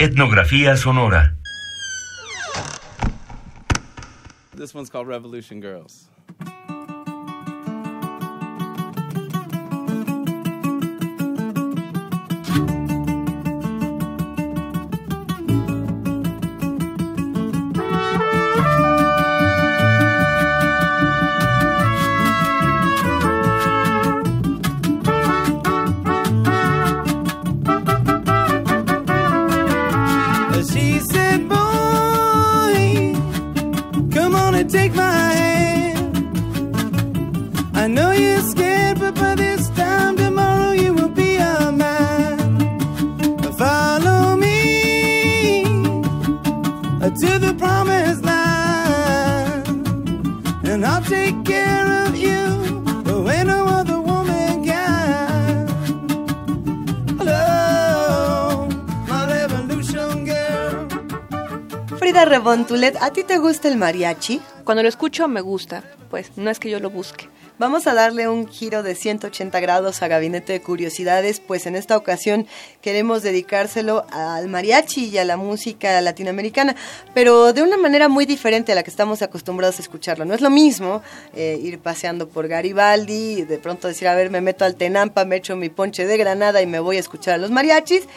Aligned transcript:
Etnografía 0.00 0.76
sonora. 0.76 1.34
This 4.54 4.72
one's 4.72 4.88
called 4.88 5.08
Revolution 5.08 5.60
Girls. 5.60 6.06
Frida 62.18 62.30
Rebontulet, 62.30 62.96
¿a 63.00 63.12
ti 63.12 63.22
te 63.22 63.38
gusta 63.38 63.68
el 63.68 63.76
mariachi? 63.76 64.40
Cuando 64.64 64.82
lo 64.82 64.88
escucho 64.88 65.28
me 65.28 65.40
gusta, 65.40 65.84
pues 66.10 66.32
no 66.34 66.50
es 66.50 66.58
que 66.58 66.68
yo 66.68 66.80
lo 66.80 66.90
busque. 66.90 67.28
Vamos 67.60 67.86
a 67.86 67.94
darle 67.94 68.28
un 68.28 68.48
giro 68.48 68.82
de 68.82 68.96
180 68.96 69.60
grados 69.60 70.02
a 70.02 70.08
Gabinete 70.08 70.52
de 70.52 70.60
Curiosidades, 70.60 71.38
pues 71.38 71.66
en 71.66 71.76
esta 71.76 71.96
ocasión 71.96 72.48
queremos 72.80 73.22
dedicárselo 73.22 74.04
al 74.10 74.48
mariachi 74.48 75.10
y 75.10 75.18
a 75.18 75.24
la 75.24 75.36
música 75.36 76.00
latinoamericana, 76.00 76.74
pero 77.14 77.52
de 77.52 77.62
una 77.62 77.76
manera 77.76 78.08
muy 78.08 78.26
diferente 78.26 78.72
a 78.72 78.74
la 78.74 78.82
que 78.82 78.90
estamos 78.90 79.22
acostumbrados 79.22 79.78
a 79.78 79.82
escucharlo. 79.82 80.24
No 80.24 80.34
es 80.34 80.40
lo 80.40 80.50
mismo 80.50 81.02
eh, 81.36 81.60
ir 81.62 81.78
paseando 81.78 82.28
por 82.28 82.48
Garibaldi 82.48 83.38
y 83.38 83.42
de 83.42 83.58
pronto 83.58 83.86
decir, 83.86 84.08
a 84.08 84.16
ver, 84.16 84.28
me 84.28 84.40
meto 84.40 84.64
al 84.64 84.74
Tenampa, 84.74 85.24
me 85.24 85.36
echo 85.36 85.54
mi 85.54 85.68
ponche 85.68 86.04
de 86.04 86.16
granada 86.16 86.62
y 86.62 86.66
me 86.66 86.80
voy 86.80 86.96
a 86.96 87.00
escuchar 87.00 87.34
a 87.34 87.38
los 87.38 87.52
mariachis 87.52 88.08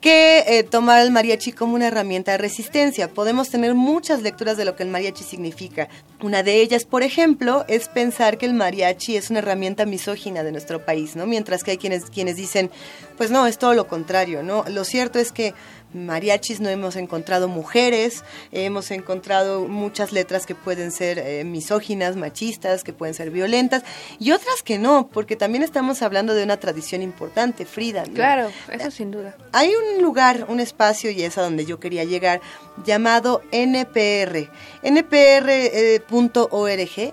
que 0.00 0.44
eh, 0.46 0.62
tomar 0.62 1.02
el 1.02 1.10
mariachi 1.10 1.52
como 1.52 1.74
una 1.74 1.88
herramienta 1.88 2.32
de 2.32 2.38
resistencia. 2.38 3.08
Podemos 3.08 3.50
tener 3.50 3.74
muchas 3.74 4.22
lecturas 4.22 4.56
de 4.56 4.64
lo 4.64 4.76
que 4.76 4.84
el 4.84 4.90
mariachi 4.90 5.24
significa. 5.24 5.88
Una 6.22 6.42
de 6.42 6.60
ellas, 6.60 6.84
por 6.84 7.02
ejemplo, 7.02 7.64
es 7.68 7.88
pensar 7.88 8.38
que 8.38 8.46
el 8.46 8.54
mariachi 8.54 9.16
es 9.16 9.30
una 9.30 9.40
herramienta 9.40 9.86
misógina 9.86 10.44
de 10.44 10.52
nuestro 10.52 10.84
país, 10.84 11.16
¿no? 11.16 11.26
Mientras 11.26 11.64
que 11.64 11.72
hay 11.72 11.78
quienes, 11.78 12.10
quienes 12.10 12.36
dicen, 12.36 12.70
pues 13.16 13.30
no, 13.30 13.46
es 13.46 13.58
todo 13.58 13.74
lo 13.74 13.88
contrario, 13.88 14.42
¿no? 14.42 14.64
Lo 14.68 14.84
cierto 14.84 15.18
es 15.18 15.32
que 15.32 15.54
mariachis 15.94 16.60
no 16.60 16.68
hemos 16.68 16.96
encontrado 16.96 17.48
mujeres, 17.48 18.24
hemos 18.52 18.90
encontrado 18.90 19.66
muchas 19.68 20.12
letras 20.12 20.46
que 20.46 20.54
pueden 20.54 20.90
ser 20.90 21.18
eh, 21.18 21.44
misóginas, 21.44 22.16
machistas, 22.16 22.84
que 22.84 22.92
pueden 22.92 23.14
ser 23.14 23.30
violentas, 23.30 23.82
y 24.18 24.32
otras 24.32 24.62
que 24.62 24.78
no, 24.78 25.08
porque 25.12 25.36
también 25.36 25.62
estamos 25.62 26.02
hablando 26.02 26.34
de 26.34 26.42
una 26.44 26.58
tradición 26.58 27.02
importante, 27.02 27.64
Frida. 27.64 28.04
¿no? 28.06 28.14
Claro, 28.14 28.50
eso 28.72 28.90
sin 28.90 29.10
duda. 29.10 29.36
Hay 29.52 29.72
un 29.74 30.02
lugar, 30.02 30.46
un 30.48 30.60
espacio, 30.60 31.10
y 31.10 31.22
es 31.22 31.38
a 31.38 31.42
donde 31.42 31.64
yo 31.64 31.80
quería 31.80 32.04
llegar, 32.04 32.40
llamado 32.84 33.42
NPR. 33.52 34.50
NPR.org, 34.82 36.00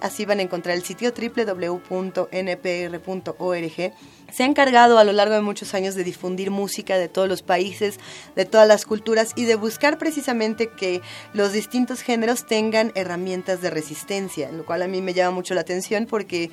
así 0.01 0.25
van 0.25 0.39
a 0.39 0.41
encontrar 0.41 0.75
el 0.75 0.83
sitio 0.83 1.11
www.npr.org. 1.11 2.33
Se 4.35 4.43
ha 4.43 4.47
encargado 4.47 4.99
a 4.99 5.05
lo 5.05 5.13
largo 5.13 5.33
de 5.33 5.39
muchos 5.39 5.73
años 5.73 5.95
de 5.95 6.03
difundir 6.03 6.51
música 6.51 6.97
de 6.97 7.07
todos 7.07 7.29
los 7.29 7.41
países, 7.41 8.01
de 8.35 8.43
todas 8.43 8.67
las 8.67 8.83
culturas 8.83 9.31
y 9.37 9.45
de 9.45 9.55
buscar 9.55 9.97
precisamente 9.97 10.67
que 10.67 10.99
los 11.31 11.53
distintos 11.53 12.01
géneros 12.01 12.45
tengan 12.45 12.91
herramientas 12.95 13.61
de 13.61 13.69
resistencia, 13.69 14.51
lo 14.51 14.65
cual 14.65 14.81
a 14.81 14.89
mí 14.89 15.01
me 15.01 15.13
llama 15.13 15.31
mucho 15.35 15.53
la 15.53 15.61
atención 15.61 16.05
porque 16.05 16.51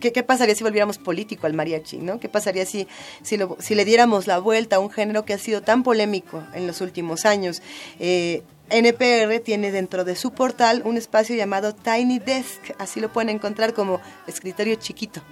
¿Qué, 0.00 0.24
pasaría 0.24 0.56
si 0.56 0.64
volviéramos 0.64 0.98
político 0.98 1.46
al 1.46 1.54
mariachi? 1.54 1.98
¿no? 1.98 2.18
¿Qué 2.18 2.28
pasaría 2.28 2.66
si, 2.66 2.88
si 3.22 3.74
le 3.76 3.84
diéramos 3.84 4.26
la 4.26 4.40
vuelta 4.40 4.76
a 4.76 4.78
un 4.80 4.90
género 4.90 5.24
que 5.24 5.32
ha 5.32 5.38
sido 5.38 5.62
tan 5.62 5.84
polémico 5.84 6.42
en 6.54 6.66
los 6.66 6.80
últimos 6.80 7.24
años? 7.24 7.62
Eh, 8.00 8.42
NPR 8.72 9.40
tiene 9.40 9.70
dentro 9.70 10.04
de 10.04 10.16
su 10.16 10.32
portal 10.32 10.82
un 10.84 10.96
espacio 10.96 11.36
llamado 11.36 11.74
Tiny 11.74 12.18
Desk, 12.18 12.74
así 12.78 13.00
lo 13.00 13.12
pueden 13.12 13.28
encontrar 13.28 13.74
como 13.74 14.00
escritorio 14.26 14.76
chiquito. 14.76 15.22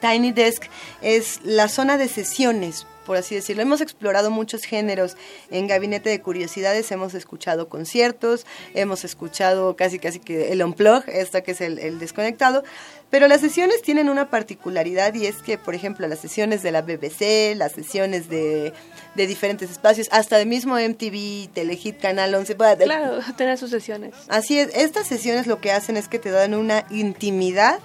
Tiny 0.00 0.32
Desk 0.32 0.64
es 1.02 1.40
la 1.44 1.68
zona 1.68 1.98
de 1.98 2.08
sesiones, 2.08 2.86
por 3.08 3.16
así 3.16 3.34
decirlo. 3.34 3.62
Hemos 3.62 3.80
explorado 3.80 4.30
muchos 4.30 4.62
géneros 4.62 5.16
en 5.50 5.66
Gabinete 5.66 6.10
de 6.10 6.20
Curiosidades, 6.20 6.92
hemos 6.92 7.14
escuchado 7.14 7.68
conciertos, 7.68 8.46
hemos 8.74 9.02
escuchado 9.04 9.74
casi 9.74 9.98
casi 9.98 10.20
que 10.20 10.52
el 10.52 10.62
unplug, 10.62 11.02
esto 11.08 11.42
que 11.42 11.50
es 11.52 11.60
el, 11.60 11.78
el 11.80 11.98
desconectado, 11.98 12.62
pero 13.10 13.26
las 13.26 13.40
sesiones 13.40 13.80
tienen 13.80 14.10
una 14.10 14.28
particularidad 14.28 15.14
y 15.14 15.24
es 15.26 15.36
que, 15.36 15.56
por 15.56 15.74
ejemplo, 15.74 16.06
las 16.06 16.18
sesiones 16.20 16.62
de 16.62 16.70
la 16.70 16.82
BBC, 16.82 17.56
las 17.56 17.72
sesiones 17.72 18.28
de, 18.28 18.74
de 19.14 19.26
diferentes 19.26 19.70
espacios, 19.70 20.08
hasta 20.12 20.38
el 20.38 20.46
mismo 20.46 20.74
MTV, 20.76 21.48
Telehit, 21.54 21.98
Canal 21.98 22.34
11, 22.34 22.54
bah, 22.54 22.76
de- 22.76 22.84
Claro, 22.84 23.18
tener 23.38 23.56
sus 23.56 23.70
sesiones. 23.70 24.14
Así 24.28 24.58
es, 24.58 24.68
estas 24.74 25.06
sesiones 25.06 25.46
lo 25.46 25.58
que 25.62 25.72
hacen 25.72 25.96
es 25.96 26.06
que 26.06 26.18
te 26.18 26.30
dan 26.30 26.52
una 26.54 26.84
intimidad 26.90 27.80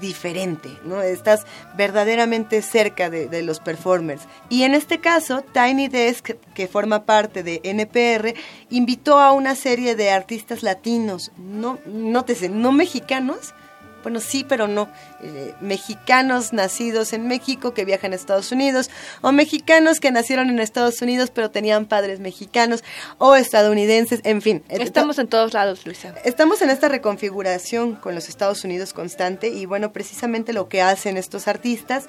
diferente, 0.00 0.70
¿no? 0.84 1.02
Estás 1.02 1.44
verdaderamente 1.76 2.62
cerca 2.62 3.10
de, 3.10 3.42
los 3.42 3.60
performers. 3.60 4.22
Y 4.48 4.62
en 4.62 4.74
este 4.74 5.00
caso, 5.00 5.42
Tiny 5.42 5.88
Desk, 5.88 6.30
que 6.54 6.68
forma 6.68 7.04
parte 7.04 7.42
de 7.42 7.60
NPR, 7.64 8.34
invitó 8.70 9.18
a 9.18 9.32
una 9.32 9.54
serie 9.54 9.96
de 9.96 10.10
artistas 10.10 10.62
latinos, 10.62 11.32
no, 11.36 11.78
nótese, 11.86 12.48
no 12.48 12.72
mexicanos, 12.72 13.54
bueno, 14.02 14.20
sí, 14.20 14.44
pero 14.48 14.68
no. 14.68 14.88
Eh, 15.22 15.54
mexicanos 15.60 16.52
nacidos 16.52 17.12
en 17.12 17.26
México 17.28 17.74
que 17.74 17.84
viajan 17.84 18.12
a 18.12 18.16
Estados 18.16 18.52
Unidos, 18.52 18.90
o 19.20 19.32
mexicanos 19.32 20.00
que 20.00 20.10
nacieron 20.10 20.50
en 20.50 20.58
Estados 20.58 21.00
Unidos 21.02 21.30
pero 21.30 21.50
tenían 21.50 21.86
padres 21.86 22.20
mexicanos, 22.20 22.84
o 23.18 23.34
estadounidenses, 23.34 24.20
en 24.24 24.42
fin. 24.42 24.62
Eh, 24.68 24.78
Estamos 24.80 25.18
en 25.18 25.28
todos 25.28 25.52
lados, 25.52 25.86
Luisa. 25.86 26.14
Estamos 26.24 26.62
en 26.62 26.70
esta 26.70 26.88
reconfiguración 26.88 27.94
con 27.96 28.14
los 28.14 28.28
Estados 28.28 28.64
Unidos 28.64 28.92
constante 28.92 29.48
y 29.48 29.66
bueno, 29.66 29.92
precisamente 29.92 30.52
lo 30.52 30.68
que 30.68 30.82
hacen 30.82 31.16
estos 31.16 31.48
artistas 31.48 32.06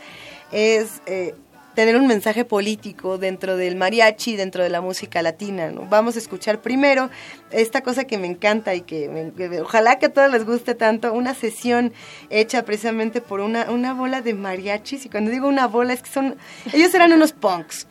es 0.52 1.02
eh, 1.06 1.36
tener 1.76 1.96
un 1.96 2.08
mensaje 2.08 2.46
político 2.46 3.18
dentro 3.18 3.58
del 3.58 3.76
mariachi, 3.76 4.36
dentro 4.36 4.64
de 4.64 4.70
la 4.70 4.82
música 4.82 5.22
latina. 5.22 5.72
Vamos 5.90 6.16
a 6.16 6.20
escuchar 6.20 6.62
primero 6.62 7.10
esta 7.52 7.82
cosa 7.82 8.04
que 8.06 8.18
me 8.18 8.28
encanta 8.28 8.76
y 8.76 8.82
que, 8.82 9.10
me- 9.10 9.32
que 9.34 9.62
ojalá 9.62 9.98
que 10.00 10.08
a 10.08 10.10
todos 10.14 10.32
les 10.32 10.46
guste 10.46 10.76
tanto, 10.76 11.14
una 11.14 11.34
sesión 11.34 11.94
hecha 12.30 12.64
precisamente 12.64 13.22
por 13.22 13.40
una, 13.40 13.70
una 13.72 13.94
bola 13.94 14.22
de 14.22 14.34
mariachis 14.34 15.06
y 15.06 15.10
cuando 15.10 15.32
digo 15.32 15.48
una 15.48 15.68
bola 15.68 15.94
es 15.94 16.02
que 16.04 16.10
son, 16.12 16.36
ellos 16.74 16.94
eran 16.94 17.12
unos 17.14 17.34
punks. 17.34 17.88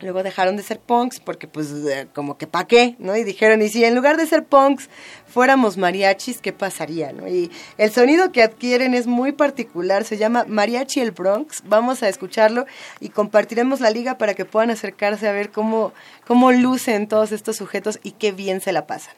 Luego 0.00 0.22
dejaron 0.22 0.56
de 0.56 0.62
ser 0.62 0.78
punks 0.78 1.20
porque 1.20 1.48
pues 1.48 1.70
eh, 1.72 2.06
como 2.14 2.38
que 2.38 2.46
pa' 2.46 2.66
qué, 2.66 2.96
¿no? 2.98 3.16
Y 3.16 3.24
dijeron, 3.24 3.62
y 3.62 3.68
si 3.68 3.84
en 3.84 3.94
lugar 3.94 4.16
de 4.16 4.26
ser 4.26 4.44
punks 4.44 4.88
fuéramos 5.26 5.76
mariachis, 5.76 6.40
¿qué 6.40 6.52
pasaría, 6.52 7.12
no? 7.12 7.26
Y 7.28 7.50
el 7.78 7.90
sonido 7.90 8.30
que 8.30 8.42
adquieren 8.42 8.94
es 8.94 9.06
muy 9.06 9.32
particular, 9.32 10.04
se 10.04 10.16
llama 10.16 10.44
Mariachi 10.46 11.00
el 11.00 11.10
Bronx. 11.10 11.62
Vamos 11.66 12.02
a 12.02 12.08
escucharlo 12.08 12.66
y 13.00 13.08
compartiremos 13.08 13.80
la 13.80 13.90
liga 13.90 14.18
para 14.18 14.34
que 14.34 14.44
puedan 14.44 14.70
acercarse 14.70 15.28
a 15.28 15.32
ver 15.32 15.50
cómo, 15.50 15.92
cómo 16.26 16.52
lucen 16.52 17.08
todos 17.08 17.32
estos 17.32 17.56
sujetos 17.56 17.98
y 18.02 18.12
qué 18.12 18.32
bien 18.32 18.60
se 18.60 18.72
la 18.72 18.86
pasan. 18.86 19.14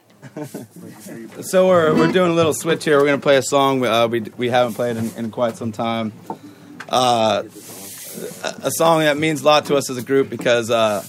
So 1.43 1.67
we're, 1.67 1.95
we're 1.95 2.13
doing 2.13 2.33
a 2.33 2.35
little 2.35 2.53
switch 2.53 2.85
here. 2.85 2.99
We're 2.99 3.07
going 3.07 3.19
to 3.19 3.23
play 3.23 3.37
a 3.37 3.43
song 3.43 3.85
uh, 3.85 4.07
we, 4.07 4.21
we 4.37 4.51
haven't 4.51 4.75
played 4.75 4.97
in, 4.97 5.31
quite 5.31 5.57
some 5.57 5.73
time. 5.73 6.13
Uh, 6.89 7.45
a, 8.63 8.71
song 8.71 9.01
that 9.01 9.17
means 9.17 9.43
a 9.43 9.45
lot 9.45 9.67
to 9.67 9.77
us 9.77 9.91
as 9.91 9.97
a 9.97 10.03
group 10.03 10.31
because 10.31 10.71
uh, 10.71 11.05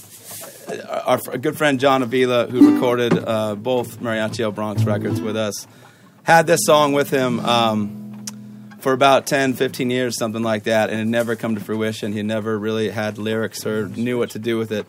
our, 0.88 1.20
our 1.28 1.38
good 1.38 1.56
friend 1.56 1.80
John 1.80 2.02
Avila, 2.02 2.46
who 2.46 2.74
recorded 2.74 3.12
uh, 3.18 3.54
both 3.54 4.00
Mariachi 4.00 4.40
El 4.40 4.52
Bronx 4.52 4.84
records 4.84 5.20
with 5.20 5.36
us, 5.36 5.66
had 6.22 6.46
this 6.46 6.60
song 6.64 6.92
with 6.92 7.10
him 7.10 7.40
um, 7.40 8.24
for 8.80 8.92
about 8.92 9.26
10, 9.26 9.54
15 9.54 9.90
years, 9.90 10.16
something 10.18 10.42
like 10.42 10.64
that, 10.64 10.90
and 10.90 11.00
it 11.00 11.04
never 11.06 11.36
come 11.36 11.54
to 11.54 11.60
fruition. 11.60 12.12
He 12.12 12.22
never 12.22 12.58
really 12.58 12.90
had 12.90 13.18
lyrics 13.18 13.66
or 13.66 13.88
knew 13.88 14.18
what 14.18 14.30
to 14.30 14.38
do 14.38 14.58
with 14.58 14.72
it. 14.72 14.86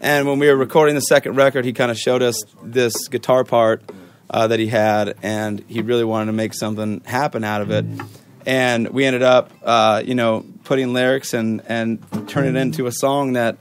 And 0.00 0.26
when 0.26 0.38
we 0.38 0.48
were 0.48 0.56
recording 0.56 0.94
the 0.94 1.00
second 1.00 1.36
record, 1.36 1.64
he 1.64 1.72
kind 1.72 1.90
of 1.90 1.98
showed 1.98 2.22
us 2.22 2.42
this 2.62 3.08
guitar 3.08 3.44
part 3.44 3.82
uh, 4.28 4.48
that 4.48 4.58
he 4.58 4.66
had, 4.66 5.16
and 5.22 5.64
he 5.68 5.80
really 5.82 6.04
wanted 6.04 6.26
to 6.26 6.32
make 6.32 6.54
something 6.54 7.00
happen 7.04 7.44
out 7.44 7.62
of 7.62 7.70
it. 7.70 7.84
And 8.46 8.88
we 8.90 9.04
ended 9.04 9.22
up, 9.22 9.50
uh, 9.64 10.02
you 10.04 10.14
know, 10.14 10.46
putting 10.64 10.92
lyrics 10.92 11.34
and 11.34 11.62
and 11.66 11.98
turning 12.28 12.54
it 12.56 12.60
into 12.60 12.86
a 12.86 12.92
song 12.92 13.32
that, 13.32 13.56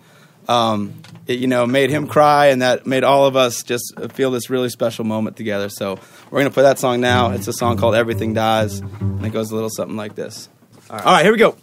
um, 0.48 0.94
it, 1.26 1.40
you 1.40 1.48
know, 1.48 1.66
made 1.66 1.90
him 1.90 2.08
cry, 2.08 2.48
and 2.48 2.62
that 2.62 2.86
made 2.86 3.04
all 3.04 3.26
of 3.26 3.36
us 3.36 3.64
just 3.64 3.94
feel 4.14 4.30
this 4.30 4.50
really 4.52 4.70
special 4.70 5.04
moment 5.04 5.38
together. 5.38 5.70
So 5.70 5.98
we're 6.30 6.40
gonna 6.40 6.52
play 6.52 6.64
that 6.64 6.78
song 6.78 7.02
now. 7.02 7.32
It's 7.32 7.48
a 7.48 7.54
song 7.54 7.78
called 7.78 7.96
"Everything 7.96 8.36
Dies," 8.36 8.80
and 8.80 9.26
it 9.26 9.32
goes 9.32 9.50
a 9.50 9.56
little 9.56 9.72
something 9.72 9.98
like 9.98 10.14
this. 10.14 10.50
All 10.90 10.98
right, 10.98 11.06
all 11.06 11.14
right 11.14 11.24
here 11.24 11.32
we 11.32 11.40
go. 11.40 11.58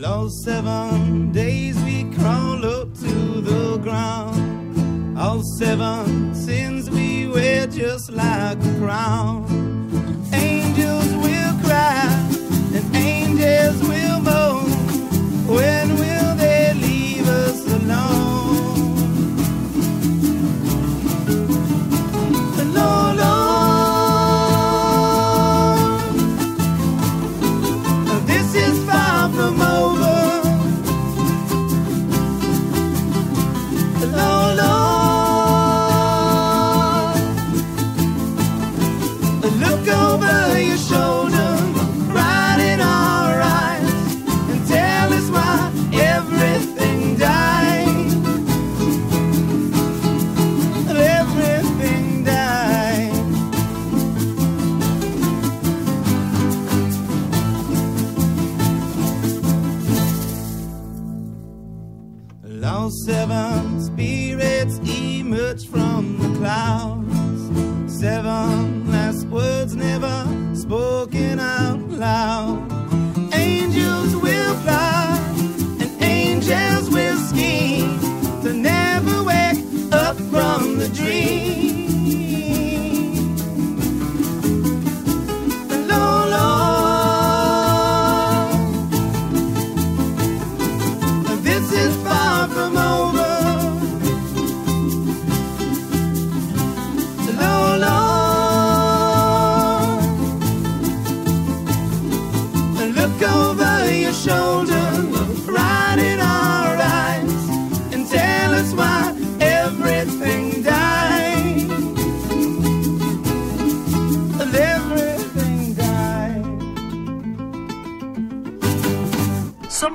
Lost 0.00 0.44
seven 0.44 1.30
days 1.30 1.76
we 1.82 2.04
crawl 2.14 2.64
up 2.64 2.94
to 3.00 3.42
the 3.42 3.76
ground. 3.82 5.18
All 5.18 5.42
seven 5.42 6.34
sins 6.34 6.88
we 6.88 7.28
wear 7.28 7.66
just 7.66 8.10
like 8.10 8.56
a 8.56 8.74
crown. 8.78 9.49
Seven 62.90 63.80
spirits 63.80 64.80
emerge 64.84 65.66
from 65.66 66.18
the 66.18 66.38
clouds. 66.38 68.00
Seven 68.00 68.59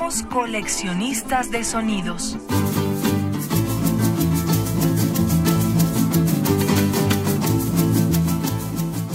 Somos 0.05 0.21
coleccionistas 0.31 1.49
de 1.49 1.63
sonidos. 1.63 2.37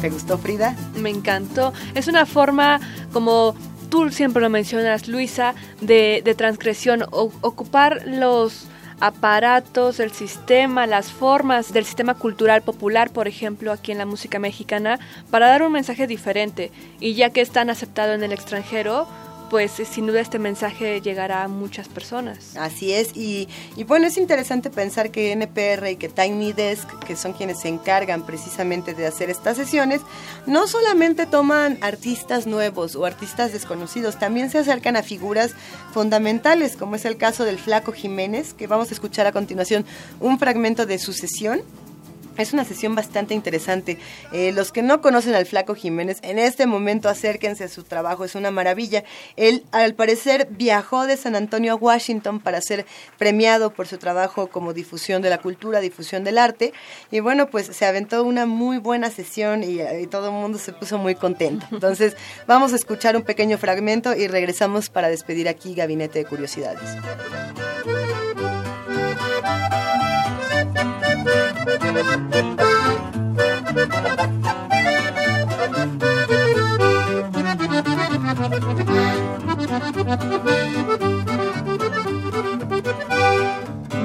¿Te 0.00 0.08
gustó 0.08 0.38
Frida? 0.38 0.74
Me 0.96 1.10
encantó. 1.10 1.72
Es 1.94 2.08
una 2.08 2.24
forma, 2.24 2.80
como 3.12 3.54
tú 3.90 4.10
siempre 4.10 4.40
lo 4.40 4.48
mencionas, 4.48 5.08
Luisa, 5.08 5.54
de, 5.82 6.22
de 6.24 6.34
transgresión, 6.34 7.02
o- 7.10 7.30
ocupar 7.42 8.02
los 8.06 8.66
aparatos, 9.00 10.00
el 10.00 10.10
sistema, 10.12 10.86
las 10.86 11.12
formas 11.12 11.72
del 11.72 11.84
sistema 11.84 12.14
cultural 12.14 12.62
popular, 12.62 13.10
por 13.10 13.28
ejemplo, 13.28 13.72
aquí 13.72 13.92
en 13.92 13.98
la 13.98 14.06
música 14.06 14.38
mexicana, 14.38 14.98
para 15.30 15.48
dar 15.48 15.62
un 15.62 15.72
mensaje 15.72 16.06
diferente. 16.06 16.70
Y 16.98 17.12
ya 17.14 17.28
que 17.30 17.42
es 17.42 17.50
tan 17.50 17.68
aceptado 17.68 18.14
en 18.14 18.22
el 18.22 18.32
extranjero, 18.32 19.06
pues 19.50 19.80
eh, 19.80 19.84
sin 19.84 20.06
duda 20.06 20.20
este 20.20 20.38
mensaje 20.38 21.00
llegará 21.00 21.42
a 21.42 21.48
muchas 21.48 21.88
personas. 21.88 22.56
Así 22.56 22.92
es, 22.92 23.16
y, 23.16 23.48
y 23.76 23.84
bueno, 23.84 24.06
es 24.06 24.16
interesante 24.16 24.70
pensar 24.70 25.10
que 25.10 25.32
NPR 25.32 25.90
y 25.90 25.96
que 25.96 26.08
Tiny 26.08 26.52
Desk, 26.52 26.88
que 27.00 27.16
son 27.16 27.32
quienes 27.32 27.60
se 27.60 27.68
encargan 27.68 28.24
precisamente 28.24 28.94
de 28.94 29.06
hacer 29.06 29.28
estas 29.28 29.56
sesiones, 29.56 30.00
no 30.46 30.66
solamente 30.66 31.26
toman 31.26 31.78
artistas 31.82 32.46
nuevos 32.46 32.96
o 32.96 33.04
artistas 33.04 33.52
desconocidos, 33.52 34.18
también 34.18 34.50
se 34.50 34.58
acercan 34.58 34.96
a 34.96 35.02
figuras 35.02 35.52
fundamentales, 35.92 36.76
como 36.76 36.94
es 36.94 37.04
el 37.04 37.16
caso 37.16 37.44
del 37.44 37.58
Flaco 37.58 37.92
Jiménez, 37.92 38.54
que 38.54 38.68
vamos 38.68 38.90
a 38.90 38.94
escuchar 38.94 39.26
a 39.26 39.32
continuación 39.32 39.84
un 40.20 40.38
fragmento 40.38 40.86
de 40.86 40.98
su 40.98 41.12
sesión. 41.12 41.62
Es 42.36 42.52
una 42.52 42.64
sesión 42.64 42.94
bastante 42.94 43.34
interesante. 43.34 43.98
Eh, 44.32 44.52
los 44.52 44.72
que 44.72 44.82
no 44.82 45.00
conocen 45.00 45.34
al 45.34 45.46
Flaco 45.46 45.74
Jiménez, 45.74 46.18
en 46.22 46.38
este 46.38 46.66
momento 46.66 47.08
acérquense 47.08 47.64
a 47.64 47.68
su 47.68 47.82
trabajo, 47.84 48.24
es 48.24 48.34
una 48.34 48.50
maravilla. 48.50 49.04
Él, 49.36 49.64
al 49.72 49.94
parecer, 49.94 50.48
viajó 50.50 51.06
de 51.06 51.16
San 51.16 51.36
Antonio 51.36 51.72
a 51.72 51.76
Washington 51.76 52.40
para 52.40 52.60
ser 52.60 52.86
premiado 53.18 53.70
por 53.72 53.86
su 53.86 53.98
trabajo 53.98 54.48
como 54.48 54.72
difusión 54.72 55.22
de 55.22 55.30
la 55.30 55.38
cultura, 55.38 55.80
difusión 55.80 56.24
del 56.24 56.38
arte. 56.38 56.72
Y 57.10 57.20
bueno, 57.20 57.50
pues 57.50 57.66
se 57.66 57.86
aventó 57.86 58.24
una 58.24 58.46
muy 58.46 58.78
buena 58.78 59.10
sesión 59.10 59.62
y, 59.62 59.80
y 59.80 60.06
todo 60.06 60.26
el 60.28 60.32
mundo 60.32 60.58
se 60.58 60.72
puso 60.72 60.98
muy 60.98 61.14
contento. 61.14 61.66
Entonces, 61.72 62.16
vamos 62.46 62.72
a 62.72 62.76
escuchar 62.76 63.16
un 63.16 63.22
pequeño 63.22 63.58
fragmento 63.58 64.14
y 64.14 64.28
regresamos 64.28 64.88
para 64.88 65.08
despedir 65.08 65.48
aquí 65.48 65.74
Gabinete 65.74 66.20
de 66.20 66.24
Curiosidades. 66.24 66.88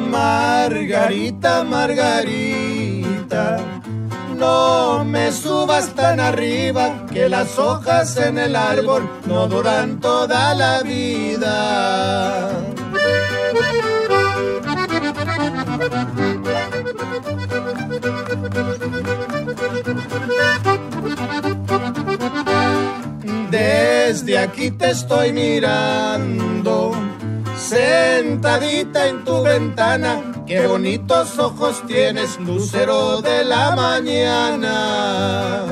Margarita, 0.10 1.64
Margarita, 1.64 3.58
no 4.36 5.06
me 5.06 5.32
subas 5.32 5.90
tan 5.90 6.20
arriba 6.20 7.06
que 7.14 7.30
las 7.30 7.60
hojas 7.60 8.18
en 8.18 8.40
el 8.40 8.56
árbol 8.56 9.08
no 9.28 9.48
duran 9.48 10.00
toda 10.00 10.56
la 10.56 10.82
vida. 10.82 11.75
Desde 24.16 24.38
aquí 24.38 24.72
te 24.72 24.92
estoy 24.92 25.34
mirando. 25.34 26.94
Sentadita 27.58 29.08
en 29.08 29.26
tu 29.26 29.42
ventana, 29.42 30.22
qué 30.48 30.68
bonitos 30.68 31.38
ojos 31.38 31.84
tienes, 31.86 32.40
lucero 32.40 33.22
de 33.22 33.44
la 33.44 33.76
mañana. 33.76 35.66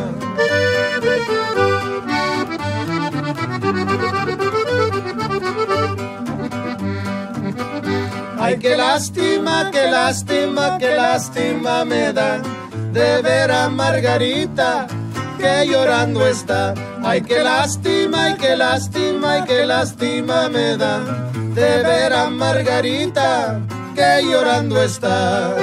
Ay, 8.39 8.57
qué 8.59 8.75
lástima, 8.75 9.71
qué 9.71 9.89
lástima, 9.89 10.77
qué 10.79 10.95
lástima 10.95 11.85
me 11.85 12.11
da 12.11 12.41
de 12.91 13.21
ver 13.21 13.51
a 13.53 13.69
Margarita 13.69 14.85
que 15.43 15.67
llorando 15.67 16.25
está. 16.25 16.73
Ay, 17.03 17.21
qué 17.21 17.43
lástima, 17.43 18.02
ay, 18.23 18.35
qué 18.39 18.55
lástima, 18.55 19.33
ay, 19.33 19.43
qué 19.45 19.65
lástima 19.65 20.49
me 20.49 20.77
da 20.77 20.99
de 21.33 21.83
ver 21.83 22.13
a 22.13 22.29
Margarita 22.29 23.61
que 23.95 24.23
llorando 24.23 24.81
está. 24.81 25.55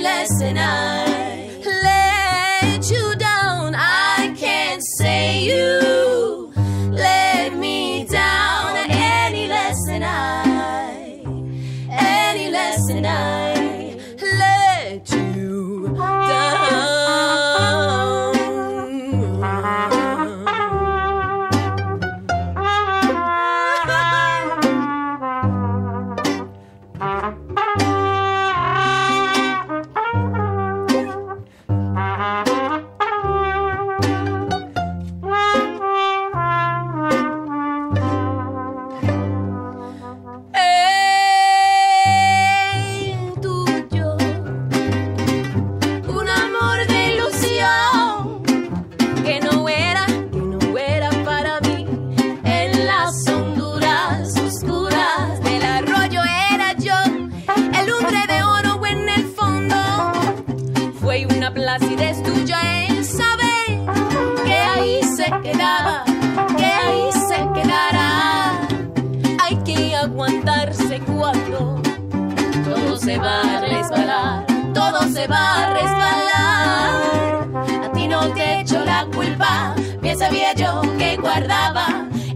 less 0.02 0.38
than 0.40 0.58
I, 0.58 1.62
let 1.82 2.90
you 2.90 3.14
down. 3.16 3.74
I 3.74 4.34
can't 4.36 4.82
say 4.98 5.42
you 5.42 6.52
let 6.90 7.54
me 7.54 8.04
down 8.04 8.76
any 8.90 9.48
less 9.48 9.76
than 9.86 10.02
I. 13.06 13.37